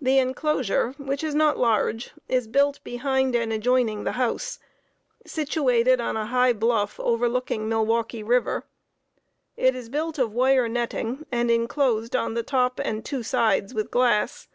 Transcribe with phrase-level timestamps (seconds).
[0.00, 4.60] The inclosure, which is not large, is built behind and adjoining the house,
[5.26, 8.62] situated on a high bluff overlooking Milwaukee River.
[9.56, 13.90] It is built of wire netting and inclosed on the top and two sides with
[13.90, 14.46] glass.